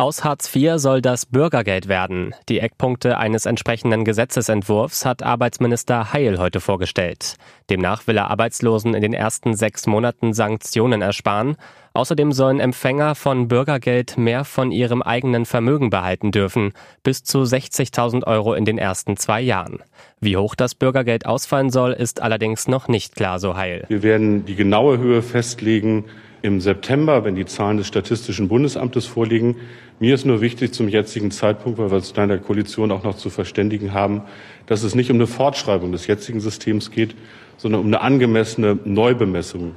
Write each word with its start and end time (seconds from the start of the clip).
Aus 0.00 0.24
Hartz 0.24 0.56
IV 0.56 0.76
soll 0.76 1.02
das 1.02 1.26
Bürgergeld 1.26 1.86
werden. 1.86 2.34
Die 2.48 2.58
Eckpunkte 2.58 3.18
eines 3.18 3.44
entsprechenden 3.44 4.06
Gesetzesentwurfs 4.06 5.04
hat 5.04 5.22
Arbeitsminister 5.22 6.14
Heil 6.14 6.38
heute 6.38 6.60
vorgestellt. 6.60 7.34
Demnach 7.68 8.06
will 8.06 8.16
er 8.16 8.30
Arbeitslosen 8.30 8.94
in 8.94 9.02
den 9.02 9.12
ersten 9.12 9.54
sechs 9.54 9.86
Monaten 9.86 10.32
Sanktionen 10.32 11.02
ersparen. 11.02 11.56
Außerdem 11.92 12.32
sollen 12.32 12.60
Empfänger 12.60 13.14
von 13.14 13.48
Bürgergeld 13.48 14.16
mehr 14.16 14.46
von 14.46 14.72
ihrem 14.72 15.02
eigenen 15.02 15.44
Vermögen 15.44 15.90
behalten 15.90 16.30
dürfen, 16.30 16.72
bis 17.02 17.22
zu 17.22 17.42
60.000 17.42 18.26
Euro 18.26 18.54
in 18.54 18.64
den 18.64 18.78
ersten 18.78 19.18
zwei 19.18 19.42
Jahren. 19.42 19.80
Wie 20.18 20.38
hoch 20.38 20.54
das 20.54 20.74
Bürgergeld 20.74 21.26
ausfallen 21.26 21.68
soll, 21.68 21.92
ist 21.92 22.22
allerdings 22.22 22.68
noch 22.68 22.88
nicht 22.88 23.16
klar, 23.16 23.38
so 23.38 23.54
Heil. 23.54 23.84
Wir 23.88 24.02
werden 24.02 24.46
die 24.46 24.54
genaue 24.54 24.96
Höhe 24.96 25.20
festlegen 25.20 26.06
im 26.42 26.60
September, 26.60 27.24
wenn 27.24 27.34
die 27.34 27.46
Zahlen 27.46 27.76
des 27.76 27.86
Statistischen 27.86 28.48
Bundesamtes 28.48 29.06
vorliegen. 29.06 29.56
Mir 29.98 30.14
ist 30.14 30.24
nur 30.24 30.40
wichtig 30.40 30.72
zum 30.72 30.88
jetzigen 30.88 31.30
Zeitpunkt, 31.30 31.78
weil 31.78 31.90
wir 31.90 31.96
uns 31.96 32.12
in 32.12 32.28
der 32.28 32.38
Koalition 32.38 32.90
auch 32.90 33.04
noch 33.04 33.16
zu 33.16 33.30
verständigen 33.30 33.92
haben, 33.92 34.22
dass 34.66 34.82
es 34.82 34.94
nicht 34.94 35.10
um 35.10 35.16
eine 35.16 35.26
Fortschreibung 35.26 35.92
des 35.92 36.06
jetzigen 36.06 36.40
Systems 36.40 36.90
geht, 36.90 37.14
sondern 37.56 37.82
um 37.82 37.86
eine 37.88 38.00
angemessene 38.00 38.78
Neubemessung. 38.84 39.74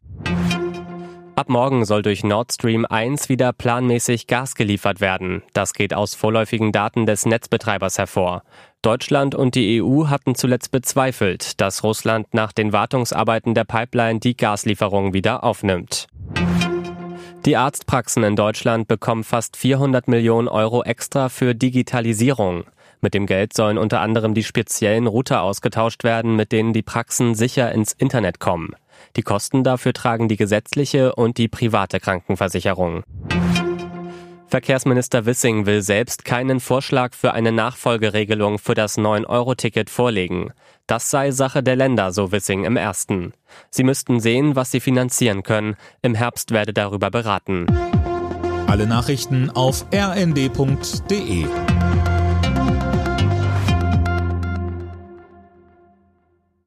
Ab 1.36 1.50
morgen 1.50 1.84
soll 1.84 2.04
durch 2.04 2.24
Nord 2.24 2.54
Stream 2.54 2.86
1 2.86 3.28
wieder 3.28 3.54
planmäßig 3.54 4.28
Gas 4.28 4.54
geliefert 4.54 5.02
werden. 5.02 5.42
Das 5.54 5.74
geht 5.74 5.94
aus 5.94 6.14
vorläufigen 6.14 6.72
Daten 6.72 7.08
des 7.08 7.26
Netzbetreibers 7.26 7.98
hervor. 7.98 8.44
Deutschland 8.84 9.34
und 9.34 9.56
die 9.56 9.82
EU 9.82 10.08
hatten 10.08 10.36
zuletzt 10.36 10.72
bezweifelt, 10.72 11.60
dass 11.60 11.84
Russland 11.84 12.34
nach 12.34 12.52
den 12.52 12.72
Wartungsarbeiten 12.72 13.56
der 13.56 13.64
Pipeline 13.64 14.20
die 14.20 14.38
Gaslieferungen 14.38 15.14
wieder 15.14 15.44
aufnimmt. 15.44 16.08
Die 17.46 17.58
Arztpraxen 17.58 18.24
in 18.24 18.38
Deutschland 18.38 18.88
bekommen 18.88 19.26
fast 19.26 19.58
400 19.58 20.08
Millionen 20.08 20.48
Euro 20.48 20.82
extra 20.82 21.28
für 21.28 21.54
Digitalisierung. 21.54 22.64
Mit 23.02 23.14
dem 23.14 23.26
Geld 23.26 23.52
sollen 23.54 23.78
unter 23.78 24.00
anderem 24.00 24.34
die 24.34 24.46
speziellen 24.46 25.08
Router 25.08 25.42
ausgetauscht 25.42 26.06
werden, 26.06 26.38
mit 26.38 26.54
denen 26.54 26.72
die 26.72 26.84
Praxen 26.84 27.36
sicher 27.36 27.70
ins 27.74 27.92
Internet 27.92 28.40
kommen. 28.40 28.76
Die 29.18 29.24
Kosten 29.24 29.66
dafür 29.66 29.92
tragen 29.92 30.30
die 30.30 30.38
gesetzliche 30.38 31.16
und 31.16 31.38
die 31.38 31.50
private 31.50 32.00
Krankenversicherung. 32.00 33.04
Verkehrsminister 34.54 35.26
Wissing 35.26 35.66
will 35.66 35.82
selbst 35.82 36.26
keinen 36.26 36.60
Vorschlag 36.60 37.16
für 37.16 37.34
eine 37.34 37.52
Nachfolgeregelung 37.52 38.60
für 38.60 38.76
das 38.76 39.00
9-Euro-Ticket 39.00 39.90
vorlegen. 39.90 40.54
Das 40.86 41.10
sei 41.10 41.32
Sache 41.32 41.64
der 41.64 41.76
Länder, 41.76 42.12
so 42.12 42.32
Wissing 42.32 42.64
im 42.64 42.78
ersten. 42.78 43.34
Sie 43.72 43.82
müssten 43.84 44.20
sehen, 44.20 44.56
was 44.56 44.70
sie 44.70 44.80
finanzieren 44.80 45.42
können. 45.42 45.76
Im 46.04 46.14
Herbst 46.14 46.52
werde 46.52 46.72
darüber 46.72 47.10
beraten. 47.10 47.66
Alle 48.68 48.86
Nachrichten 48.86 49.50
auf 49.50 49.88
rnd.de 49.92 51.48